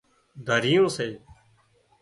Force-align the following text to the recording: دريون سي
دريون 0.47 0.87
سي 0.95 1.07